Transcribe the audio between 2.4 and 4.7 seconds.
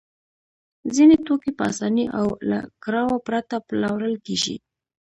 له کړاوه پرته پلورل کېږي